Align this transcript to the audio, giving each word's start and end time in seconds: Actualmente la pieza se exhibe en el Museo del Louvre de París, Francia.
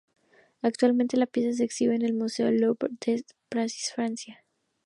Actualmente 0.63 1.15
la 1.15 1.27
pieza 1.27 1.55
se 1.55 1.63
exhibe 1.63 1.93
en 1.93 2.01
el 2.01 2.15
Museo 2.15 2.47
del 2.47 2.59
Louvre 2.61 2.89
de 3.05 3.23
París, 3.49 3.91
Francia. 3.93 4.43